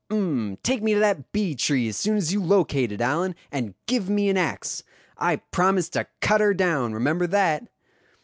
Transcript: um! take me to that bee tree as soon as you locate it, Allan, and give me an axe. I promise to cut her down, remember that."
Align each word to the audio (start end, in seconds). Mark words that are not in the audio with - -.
um! 0.09 0.57
take 0.63 0.81
me 0.81 0.95
to 0.95 0.99
that 0.99 1.31
bee 1.31 1.53
tree 1.53 1.87
as 1.87 1.95
soon 1.95 2.17
as 2.17 2.33
you 2.33 2.41
locate 2.41 2.91
it, 2.91 3.01
Allan, 3.01 3.35
and 3.51 3.75
give 3.85 4.09
me 4.09 4.29
an 4.29 4.35
axe. 4.35 4.81
I 5.15 5.35
promise 5.35 5.89
to 5.89 6.07
cut 6.21 6.41
her 6.41 6.55
down, 6.55 6.93
remember 6.93 7.27
that." 7.27 7.67